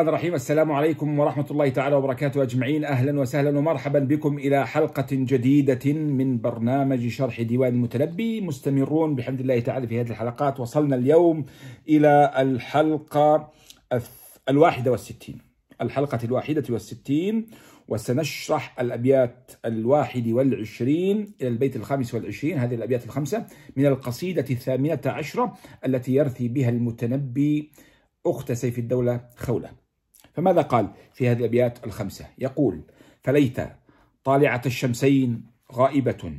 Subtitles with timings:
[0.00, 0.34] الرحمن الرحيم.
[0.34, 2.84] السلام عليكم ورحمة الله تعالى وبركاته أجمعين.
[2.84, 9.60] أهلا وسهلا ومرحبا بكم إلى حلقة جديدة من برنامج شرح ديوان المتنبي مستمرون بحمد الله
[9.60, 10.60] تعالى في هذه الحلقات.
[10.60, 11.44] وصلنا اليوم
[11.88, 13.52] إلى الحلقة
[14.48, 15.38] الواحدة والستين.
[15.80, 17.46] الحلقة الواحدة والستين.
[17.88, 22.58] وسنشرح الأبيات الواحد والعشرين إلى البيت الخامس والعشرين.
[22.58, 25.54] هذه الأبيات الخمسة من القصيدة الثامنة عشرة
[25.86, 27.72] التي يرثي بها المتنبي
[28.26, 29.89] أخت سيف الدولة خولة.
[30.32, 32.80] فماذا قال في هذه الأبيات الخمسة؟ يقول
[33.22, 33.56] فليت
[34.24, 35.42] طالعة الشمسين
[35.72, 36.32] غائبة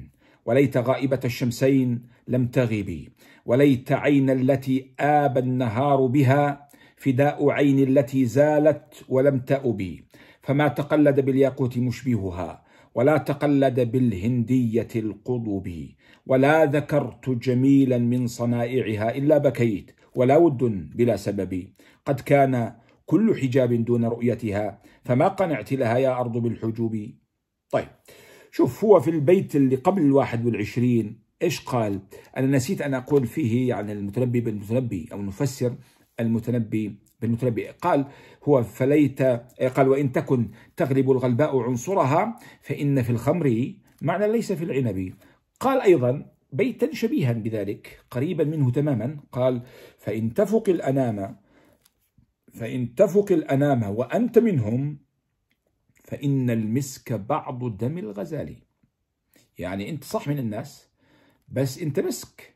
[0.46, 3.10] وليت غائبة الشمسين لم تغبي
[3.46, 10.06] وليت عين التي آب النهار بها فداء عين التي زالت ولم تأبي
[10.42, 12.64] فما تقلد بالياقوت مشبهها
[12.96, 15.90] ولا تقلد بالهندية القضب
[16.28, 21.68] ولا ذكرت جميلا من صنائعها إلا بكيت ولا ود بلا سبب
[22.06, 22.74] قد كان
[23.12, 27.12] كل حجاب دون رؤيتها فما قنعت لها يا أرض بالحجوب.
[27.72, 27.88] طيب
[28.52, 32.00] شوف هو في البيت اللي قبل الواحد والعشرين إيش قال؟
[32.38, 35.76] أنا نسيت أن أقول فيه يعني المتنبي بالمتنبي أو نفسر
[36.20, 37.68] المتنبي بالمتنبي.
[37.68, 38.06] قال
[38.44, 39.22] هو فليت
[39.76, 45.14] قال وإن تكن تغلب الغلباء عنصرها فإن في الخمر معنى ليس في العنب.
[45.60, 49.62] قال أيضا بيتا شبيها بذلك قريبا منه تماما قال
[49.98, 51.41] فإن تفق الأنام
[52.54, 55.00] فإن تفق الأنام وأنت منهم
[56.04, 58.56] فإن المسك بعض دم الغزال
[59.60, 60.88] يعني أنت صح من الناس
[61.48, 62.56] بس أنت مسك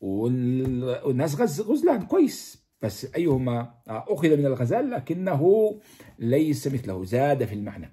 [0.00, 2.66] والناس غز غزلان كويس.
[2.82, 5.72] بس أيهما أخذ من الغزال لكنه
[6.18, 7.92] ليس مثله زاد في المعنى.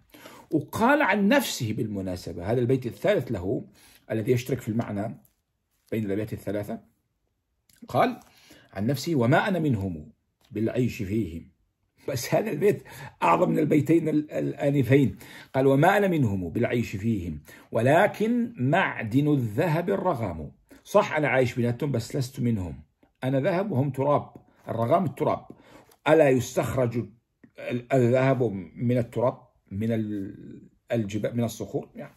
[0.52, 3.66] وقال عن نفسه بالمناسبة هذا البيت الثالث له
[4.12, 5.18] الذي يشترك في المعنى
[5.92, 6.80] بين الأبيات الثلاثة
[7.88, 8.20] قال
[8.74, 10.12] عن نفسه وما أنا منهم.
[10.54, 11.52] بالعيش فيهم.
[12.08, 12.84] بس هذا البيت
[13.24, 15.18] أعظم من البيتين الآنفين.
[15.56, 17.42] قال وما أنا منهم بالعيش فيهم
[17.72, 20.52] ولكن معدن الذهب الرغام.
[20.84, 22.84] صح أنا عايش بيناتهم بس لست منهم.
[23.24, 24.34] أنا ذهب وهم تراب.
[24.68, 25.46] الرغام التراب.
[26.08, 27.06] ألا يستخرج
[27.94, 28.44] الذهب
[28.76, 29.38] من التراب؟
[29.72, 29.92] من
[30.92, 32.16] الجبال؟ من الصخور؟ يعني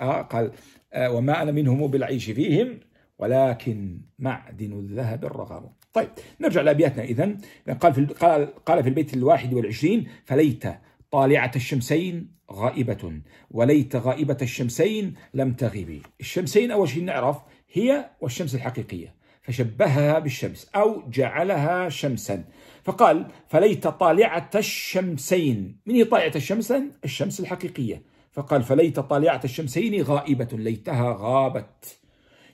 [0.00, 0.52] آه قال
[0.92, 2.80] آه وما أنا منهم بالعيش فيهم
[3.18, 6.08] ولكن معدن الذهب الرغم طيب
[6.40, 7.04] نرجع لأبياتنا.
[7.04, 7.38] إذن
[7.80, 10.64] قال في قال قال في البيت الواحد والعشرين فليت
[11.10, 17.36] طالعة الشمسين غائبة وليت غائبة الشمسين لم تغيبي الشمسين أول شيء نعرف
[17.72, 19.14] هي والشمس الحقيقية.
[19.42, 22.44] فشبهها بالشمس أو جعلها شمسا.
[22.84, 25.76] فقال فليت طالعة الشمسين.
[25.86, 28.02] من هي طالعة الشمسين الشمس الحقيقية.
[28.32, 31.98] فقال فليت طالعة الشمسين غائبة ليتها غابت.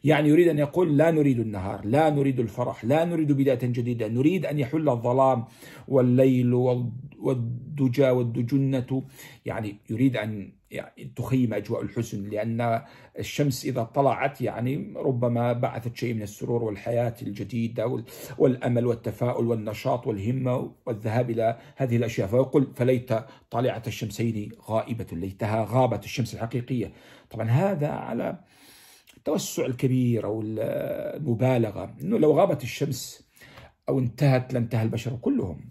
[0.05, 4.47] يعني يريد أن يقول لا نريد النهار لا نريد الفرح لا نريد بداية جديدة نريد
[4.47, 5.45] أن يحل الظلام
[5.89, 9.03] والليل والدجى والدجنة.
[9.47, 12.83] يعني يريد أن يعني تخيم أجواء الحزن لأن
[13.19, 18.03] الشمس إذا طلعت يعني ربما بعثت شيء من السرور والحياة الجديدة
[18.39, 22.29] والأمل والتفاؤل والنشاط والهمة والذهاب إلى هذه الأشياء.
[22.29, 23.13] فيقول فليت
[23.51, 26.93] طالعة الشمسين غائبة ليتها غابت الشمس الحقيقية.
[27.31, 28.39] طبعا هذا على
[29.21, 33.29] التوسع الكبير أو المبالغة أنه لو غابت الشمس
[33.89, 35.71] أو انتهت لانتهى البشر كلهم.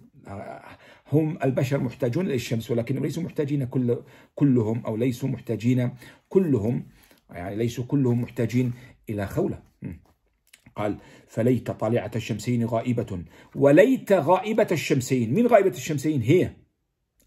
[1.12, 3.98] هم البشر محتاجون للشمس ولكنهم ليسوا محتاجين كل
[4.36, 5.92] كلهم أو ليسوا محتاجين
[6.30, 6.88] كلهم
[7.30, 8.74] يعني ليسوا كلهم محتاجين
[9.10, 9.62] إلى خولة.
[10.75, 10.98] قال
[11.28, 13.24] فليت طالعة الشمسين غائبة
[13.56, 15.34] وليت غائبة الشمسين.
[15.34, 16.52] من غائبة الشمسين؟ هي.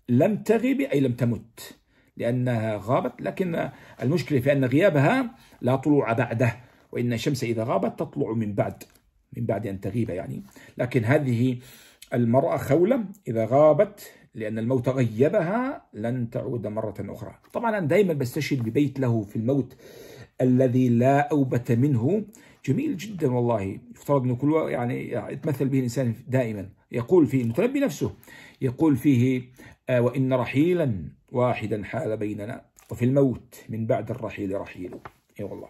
[0.08, 1.81] لم تغب أي لم تمت.
[2.16, 3.68] لأنها غابت لكن
[4.02, 5.30] المشكلة في أن غيابها
[5.60, 6.56] لا طلوع بعده
[6.92, 8.82] وإن الشمس إذا غابت تطلع من بعد
[9.36, 10.42] من بعد أن تغيب يعني.
[10.78, 11.58] لكن هذه
[12.14, 17.34] المرأة خولة إذا غابت لأن الموت غيبها لن تعود مرة أخرى.
[17.52, 19.76] طبعا أنا دائما بستشهد ببيت له في الموت
[20.40, 22.24] الذي لا أوبة منه.
[22.66, 23.78] جميل جدا والله.
[23.94, 26.68] يفترض أنه كل يعني يتمثل به الإنسان دائما.
[26.92, 28.12] يقول فيه المتنبي نفسه
[28.60, 29.42] يقول فيه
[29.88, 34.94] آه وإن رحيلا واحدا حال بيننا وفي الموت من بعد الرحيل رحيل.
[35.40, 35.68] إي والله.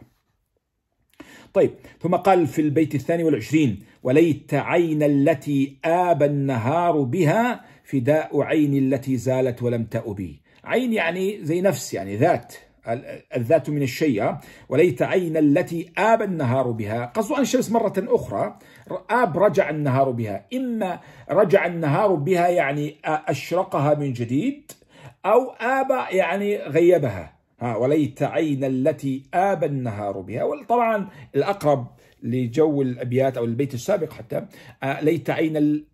[1.54, 1.70] طيب
[2.00, 9.16] ثم قال في البيت الثاني والعشرين وليت عين التي آب النهار بها فداء عين التي
[9.16, 12.54] زالت ولم تأبي عين يعني زي نفس يعني ذات
[13.36, 14.34] الذات من الشيء
[14.68, 17.04] وليت عين التي آب النهار بها.
[17.04, 18.58] قصد عن الشمس مرة أخرى
[19.10, 21.00] آب رجع النهار بها إما
[21.30, 24.72] رجع النهار بها يعني أشرقها من جديد
[25.26, 27.32] أو آب يعني غيبها.
[27.60, 30.64] ها وليت عين التي آب النهار بها.
[30.68, 31.86] طبعا الأقرب
[32.22, 34.46] لجو الأبيات أو البيت السابق حتى
[34.82, 35.84] آه، ليت عين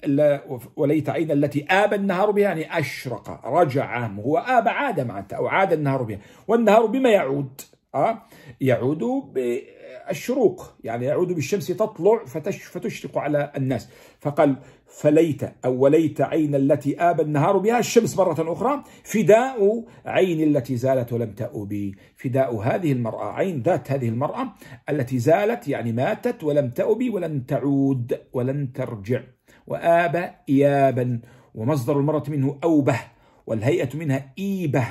[0.76, 5.72] وليت عين التي آب النهار بها يعني أشرق رجع هو آب عاد معناتها أو عاد
[5.72, 6.18] النهار بها.
[6.48, 7.60] والنهار بما يعود.
[7.94, 8.22] أه؟
[8.60, 8.98] يعود
[9.32, 10.74] بالشروق.
[10.84, 13.88] يعني يعود بالشمس تطلع فتشرق على الناس.
[14.20, 14.56] فقال
[14.86, 21.12] فليت أو وليت عين التي آب النهار بها الشمس مرة أخرى فداء عين التي زالت
[21.12, 24.54] ولم تأب فداء هذه المرأة عين ذات هذه المرأة
[24.90, 29.20] التي زالت يعني ماتت ولم تأب ولن تعود ولن ترجع.
[29.66, 31.20] وآب إيابا
[31.54, 33.00] ومصدر المرأة منه أوبه
[33.46, 34.86] والهيئة منها إيبة.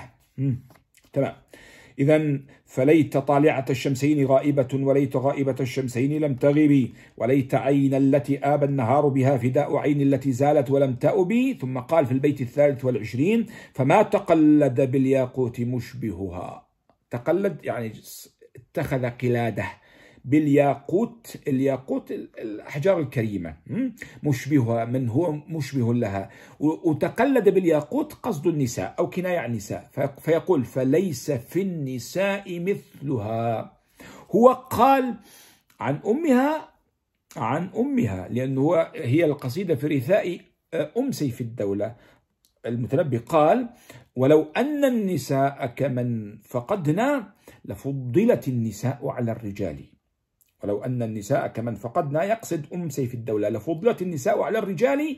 [1.13, 1.33] تمام.
[1.99, 9.07] إذا فليت طالعة الشمسين غائبة وليت غائبة الشمسين لم تغبي وليت عين التي آب النهار
[9.07, 14.91] بها فداء عين التي زالت ولم تأبي ثم قال في البيت الثالث والعشرين فما تقلد
[14.91, 16.67] بالياقوت مشبهها.
[17.11, 17.91] تقلد يعني
[18.55, 19.65] اتخذ قلادة.
[20.27, 23.57] بالياقوت الياقوت الأحجار الكريمة
[24.23, 26.29] مشبهها من هو مشبه لها.
[26.59, 29.89] وتقلد بالياقوت قصد النساء أو كناية عن النساء.
[30.19, 33.77] فيقول فليس في النساء مثلها.
[34.31, 35.15] هو قال
[35.79, 36.69] عن أمها
[37.37, 40.39] عن أمها لأنه هي القصيدة في رثاء
[40.73, 41.95] آه، أم سيف الدولة.
[42.65, 43.69] المتنبي قال
[44.15, 47.33] ولو أن النساء كمن فقدنا
[47.65, 49.96] لفضلت النساء على الرجال.
[50.63, 53.49] ولو أن النساء كمن فقدنا يقصد أم سيف الدولة.
[53.49, 55.17] لفضلت النساء على الرجال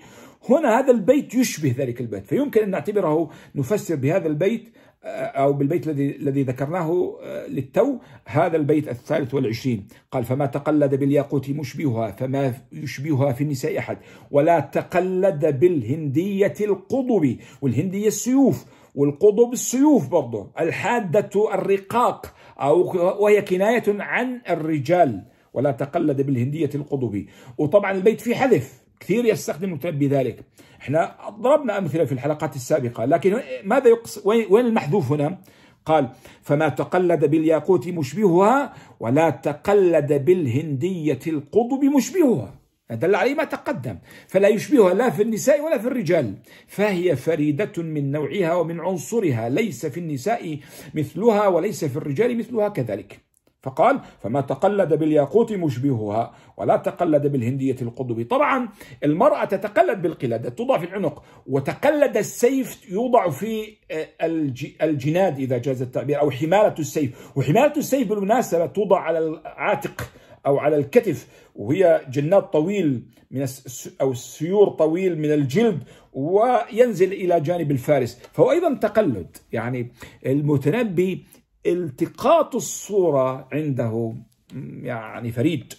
[0.50, 2.26] هنا هذا البيت يشبه ذلك البيت.
[2.26, 4.70] فيمكن أن نعتبره نفسر بهذا البيت
[5.04, 9.88] آه، أو بالبيت الذي الذي ذكرناه آه، للتو هذا البيت الثالث والعشرين.
[10.12, 13.98] قال فما تقلد بالياقوت مشبهها فما يشبهها في النساء أحد.
[14.32, 17.38] ولا تقلد بالهندية القضب.
[17.62, 18.66] والهندية السيوف.
[18.96, 27.28] والقضب السيوف برضه الحادة الرقاق أو وهي كناية عن الرجال ولا تقلد بالهندية القضبي
[27.58, 30.44] وطبعا البيت فيه حذف كثير يستخدم المتنبي ذلك
[30.82, 35.38] إحنا ضربنا أمثلة في الحلقات السابقة لكن ماذا يقص؟ وين المحذوف هنا؟
[35.86, 36.10] قال
[36.42, 42.54] فما تقلد بالياقوت مشبهها ولا تقلد بالهندية القضب مشبهها
[42.92, 43.98] دل عليه ما تقدم.
[44.28, 46.36] فلا يشبهها لا في النساء ولا في الرجال.
[46.68, 49.50] فهي فريدة من نوعها ومن عنصرها.
[49.50, 50.60] ليس في النساء
[50.94, 53.30] مثلها وليس في الرجال مثلها كذلك.
[53.62, 58.70] فقال فما تقلد بالياقوت مشبهها ولا تقلد بالهندية القضب طبعا
[59.04, 64.08] المرأة تتقلد بالقلادة توضع في العنق وتقلد السيف يوضع في آه،
[64.82, 67.38] الجناد إذا جاز التعبير أو حمالة السيف.
[67.38, 70.10] وحمالة السيف بالمناسبة توضع على العاتق.
[70.46, 73.46] أو على الكتف وهي جناد طويل من
[74.02, 78.20] أو سيور طويل من الجلد وينزل إلى جانب الفارس.
[78.34, 79.38] فهو أيضا تقلد.
[79.52, 79.92] يعني
[80.26, 81.26] المتنبي
[81.66, 84.14] التقاط الصورة عنده
[84.82, 85.74] يعني فريد.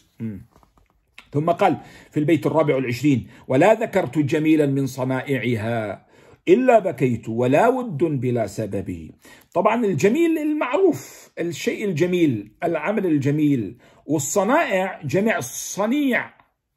[1.33, 1.77] ثم قال
[2.11, 6.07] في البيت الرابع والعشرين ولا ذكرت جميلا من صنائعها
[6.49, 9.11] إلا بكيت ولا ود بلا سبب.
[9.55, 13.77] طبعا الجميل المعروف الشيء الجميل العمل الجميل
[14.11, 16.31] والصنائع جمع الصنيع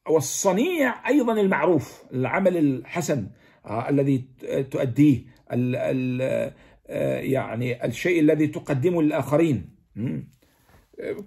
[0.10, 3.28] والصنيع أيضا المعروف العمل الحسن
[3.66, 4.25] آه الذي
[4.72, 6.22] تؤديه ال ال
[6.88, 9.74] آه يعني الشيء الذي تقدمه للآخرين.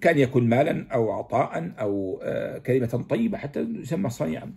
[0.01, 4.53] كان يكون مالا أو عطاء أو آه، كلمة طيبة حتى يسمى صنيعا.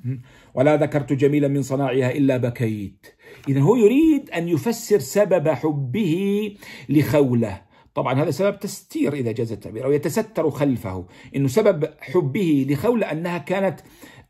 [0.54, 3.07] ولا ذكرت جميلا من صناعها إلا بكيت.
[3.49, 6.54] إذا هو يريد أن يفسر سبب حبه
[6.88, 7.62] لخولة.
[8.00, 11.04] طبعا هذا سبب تستير إذا جاز التعبير أو يتستر خلفه
[11.37, 13.80] إنه سبب حبه لخولة أنها كانت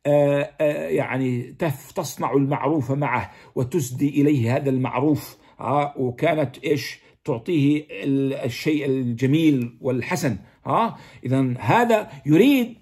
[0.07, 1.57] آه، آه، يعني
[1.97, 5.37] تصنع المعروف معه وتسدي إليه هذا المعروف
[5.97, 7.87] وكانت إيش؟ تعطيه
[8.45, 10.37] الشيء الجميل والحسن
[10.67, 12.75] ها اذا هذا يريد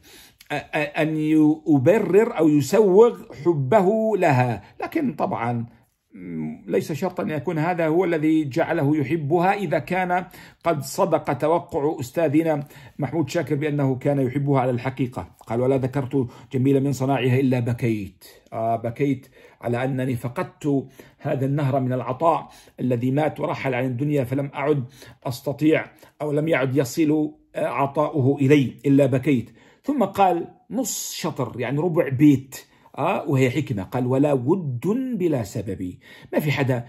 [0.75, 5.67] أن يبرر أو يسوغ حبه لها لكن طبعا
[6.67, 10.25] ليس شرطا أن يكون هذا هو الذي جعله يحبها إذا كان
[10.65, 12.67] قد صدق توقع أستاذنا
[12.99, 15.29] محمود شاكر بأنه كان يحبها على الحقيقة.
[15.47, 18.25] قال ولا ذكرت جميلا من صناعها إلا بكيت.
[18.53, 19.27] آه بكيت
[19.61, 20.87] على أنني فقدت
[21.19, 22.49] هذا النهر من العطاء
[22.81, 24.85] الذي مات ورحل عن الدنيا فلم أعد
[25.25, 25.85] أستطيع
[26.23, 29.51] أو لم يعد يصل عطاؤه إلي إلا بكيت.
[29.83, 32.65] ثم قال نص شطر يعني ربع بيت.
[32.99, 33.83] آه وهي حكمة.
[33.83, 34.87] قال ولا ود
[35.19, 35.95] بلا سبب.
[36.33, 36.85] ما في حدا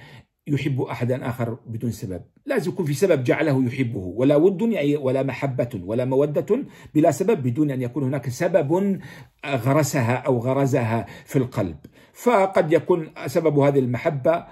[0.48, 2.22] يحب أحدا آخر بدون سبب.
[2.46, 4.00] لازم يكون في سبب جعله يحبه.
[4.00, 9.00] ولا ود يعني ولا محبة ولا مودة بلا سبب بدون أن يكون هناك سبب
[9.46, 11.78] غرسها أو غرزها في القلب.
[12.14, 14.46] فقد يكون سبب هذه المحبة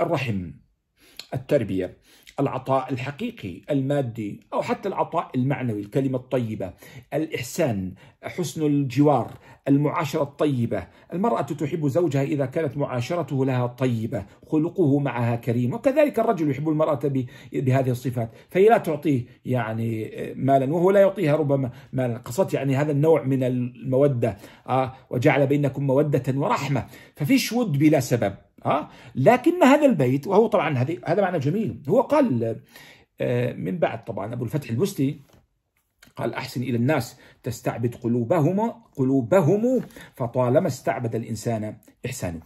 [0.00, 0.50] الرحم
[1.34, 1.96] التربية.
[2.40, 6.72] العطاء الحقيقي المادي أو حتى العطاء المعنوي الكلمة الطيبة
[7.14, 7.92] الإحسان
[8.22, 9.32] حسن الجوار
[9.68, 10.86] المعاشرة الطيبة.
[11.12, 17.00] المرأة تحب زوجها إذا كانت معاشرته لها طيبة خلقه معها كريم وكذلك الرجل يحب المرأة
[17.52, 18.30] بهذه الصفات.
[18.50, 22.18] فهي لا تعطيه يعني مالا وهو لا يعطيها ربما مالا.
[22.18, 24.36] قصدت يعني هذا النوع من المودة
[24.68, 26.86] آه وجعل بينكم مودة ورحمة.
[27.16, 28.34] ففيش ود بلا سبب.
[28.64, 31.82] ها؟ لكن هذا البيت وهو طبعا هذا معنى جميل.
[31.88, 32.60] هو قال
[33.20, 35.20] آه، من بعد طبعا أبو الفتح البستي
[36.16, 39.80] قال أحسن إلى الناس تستعبد قلوبهم قلوبهم
[40.14, 42.40] فطالما استعبد الإنسان احسانه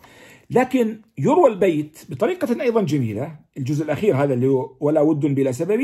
[0.51, 3.37] لكن يروى البيت بطريقة أيضا جميلة.
[3.57, 5.81] الجزء الأخير هذا اللي هو ولا ود بلا سبب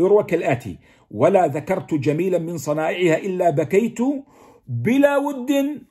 [0.00, 0.78] يروى كالآتي
[1.10, 3.98] ولا ذكرت جميلا من صنائعها إلا بكيت
[4.66, 5.50] بلا ود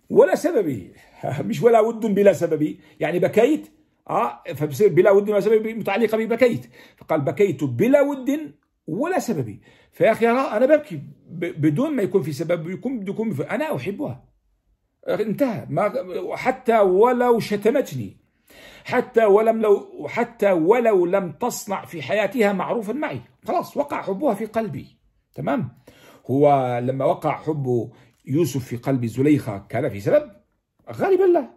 [0.09, 0.91] ولا سبب.
[1.49, 2.77] مش ولا ود بلا سبب.
[2.99, 3.67] يعني بكيت
[4.09, 6.65] آه فبصير بلا ود ولا سبب متعلقة ببكيت.
[6.97, 8.53] فقال بكيت بلا ود
[8.87, 9.59] ولا سبب.
[9.91, 14.23] فيا أخي أنا ببكي بدون ما يكون في سبب يكون يكون أنا أحبها.
[15.09, 15.65] انتهى.
[15.69, 15.93] ما
[16.35, 18.17] حتى ولو شتمتني.
[18.83, 23.21] حتى ولم لو حتى ولو لم تصنع في حياتها معروفا معي.
[23.47, 24.97] خلاص وقع حبها في قلبي.
[25.35, 25.69] تمام؟
[26.31, 27.91] هو لما وقع حب
[28.25, 30.36] يوسف في قلب زليخة كان في سبب؟
[30.91, 31.47] غالبا لا.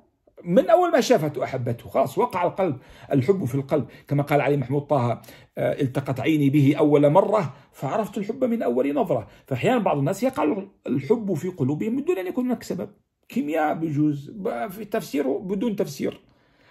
[0.44, 1.88] من أول ما شافته أحبته.
[1.88, 2.76] خلاص وقع القلب
[3.12, 3.86] الحب في القلب.
[4.08, 5.22] كما قال علي محمود طه
[5.58, 9.26] آه، التقت عيني به أول مرة فعرفت الحب من أول نظرة.
[9.46, 10.56] فاحيانا بعض الناس يقع
[10.86, 12.88] الحب في قلوبهم من دون أن يكون هناك سبب.
[13.28, 14.30] كيمياء بجوز
[14.70, 16.20] في تفسيره بدون تفسير.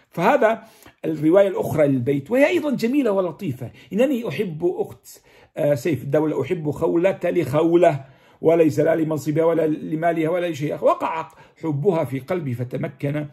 [0.10, 0.64] فهذا
[1.06, 3.72] الرواية الأخرى للبيت وهي أيضا جميلة ولطيفة.
[3.94, 5.22] إنني أحب أخت
[5.58, 8.06] آه، سيف الدولة أحب خولة لخولة.
[8.42, 11.30] وليس لا لمنصبها ولا لمالها ولا لشيء وقع
[11.64, 13.26] حبها في قلبي فتمكن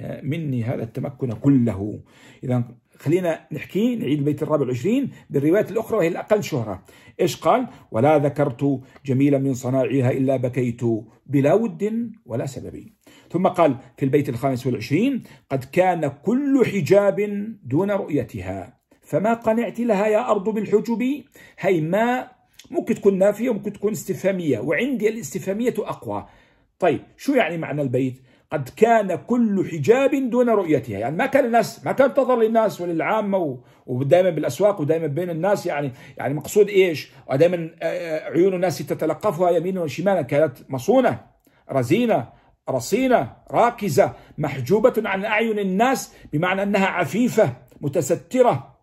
[0.00, 2.00] آه، مني هذا التمكن كله.
[2.44, 2.64] إذا
[2.98, 6.82] خلينا نحكي نعيد البيت الرابع والعشرين بالروايات الأخرى وهي الأقل شهرة.
[7.20, 10.80] إيش قال؟ ولا ذكرت جميلا من صناعها إلا بكيت
[11.26, 12.84] بلا ود ولا سبب.
[13.30, 20.06] ثم قال في البيت الخامس والعشرين قد كان كل حجاب دون رؤيتها فما قنعت لها
[20.06, 21.24] يا أرض بالحجب؟
[21.58, 22.33] هي ما
[22.70, 24.58] ممكن تكون نافية وممكن تكون استفهامية.
[24.58, 26.26] وعندي الاستفهامية أقوى.
[26.78, 30.98] طيب شو يعني معنى البيت؟ قد كان كل حجاب دون رؤيتها.
[30.98, 35.66] يعني ما كان الناس ما كان تظهر للناس وللعامة ودائما بالأسواق ودائما بين الناس.
[35.66, 40.22] يعني يعني مقصود إيش؟ ودائما آه، آه، عيون الناس تتلقفها يمينا وشمالا.
[40.22, 41.20] كانت مصونة
[41.72, 42.28] رزينة
[42.70, 48.76] رصينة راكزة محجوبة عن أعين الناس بمعنى أنها عفيفة متسترة.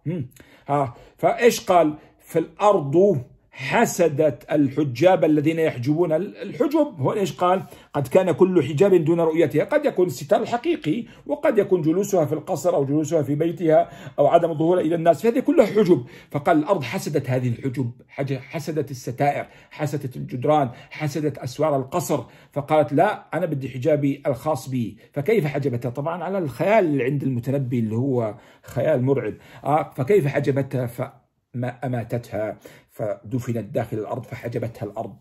[0.67, 3.21] ها فإيش قال؟ في الأرض
[3.61, 6.95] حسدت الحجاب الذين يحجبون الحجب.
[6.99, 7.63] هو إيش قال؟
[7.93, 9.63] قد كان كل حجاب دون رؤيتها.
[9.63, 13.89] قد يكون الستار الحقيقي وقد يكون جلوسها في القصر أو جلوسها في بيتها
[14.19, 15.21] أو عدم ظهورها إلى الناس.
[15.21, 16.05] فهذه كلها حجب.
[16.31, 17.91] فقال الأرض حسدت هذه الحجب.
[18.39, 22.23] حسدت الستائر حسدت الجدران حسدت أسوار القصر.
[22.51, 24.97] فقالت لا أنا بدي حجابي الخاص بي.
[25.13, 29.33] فكيف حجبتها؟ طبعا على الخيال عند المتنبي اللي هو خيال مرعب.
[29.63, 32.57] آه فكيف حجبتها؟ فما أماتتها.
[32.91, 35.15] فدفنت داخل الأرض فحجبتها الأرض.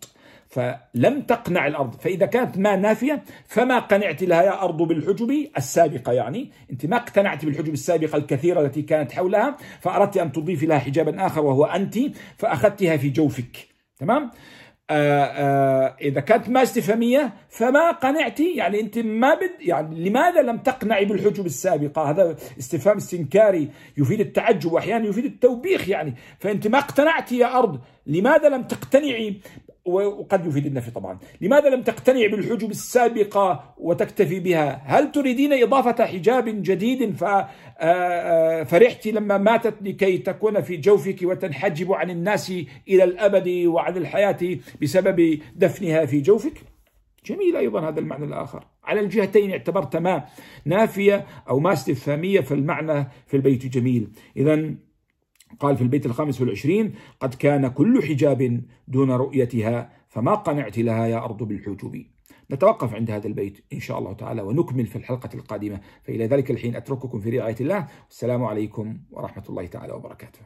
[0.49, 1.95] فلم تقنع الأرض.
[1.95, 6.50] فإذا كانت ما نافية فما قنعت لها يا أرض بالحجب السابقة يعني.
[6.71, 11.45] أنت ما اقتنعت بالحجب السابقة الكثيرة التي كانت حولها فأردت أن تضيفي لها حجابا آخر
[11.45, 11.99] وهو أنت
[12.37, 13.57] فأخذتها في جوفك.
[13.99, 14.31] تمام؟
[14.90, 20.59] آآ آآ إذا كانت ما استفهامية فما قنعتي؟ يعني أنت ما بد يعني لماذا لم
[20.59, 23.68] تقنعي بالحجب السابقة؟ هذا استفهام استنكاري
[23.99, 26.14] يفيد التعجب وأحيانا يفيد التوبيخ يعني.
[26.38, 29.40] فأنت ما اقتنعتي يا أرض لماذا لم تقتنعي
[29.85, 31.19] وقد يفيد النفي طبعا.
[31.40, 38.62] لماذا لم تقتنع بالحجب السابقة وتكتفي بها؟ هل تريدين إضافة حجاب جديد آه، آه،
[39.07, 42.52] لما ماتت لكي تكون في جوفك وتنحجب عن الناس
[42.88, 46.62] إلى الأبد وعن الحياة بسبب دفنها في جوفك؟
[47.26, 48.64] جميل أيضا هذا المعنى الآخر.
[48.85, 50.25] على الجهتين اعتبرت ما
[50.64, 53.66] نافية أو ما استفهامية فالمعنى في البيت.
[53.66, 54.09] جميل.
[54.37, 54.75] إذا
[55.61, 61.25] قال في البيت الخامس والعشرين قد كان كل حجاب دون رؤيتها فما قنعت لها يا
[61.25, 62.04] أرض بالحجب
[62.50, 66.76] نتوقف عند هذا البيت إن شاء الله تعالى ونكمل في الحلقة القادمة فإلى ذلك الحين
[66.76, 70.40] أترككم في رعاية الله والسلام عليكم ورحمة الله تعالى وبركاته.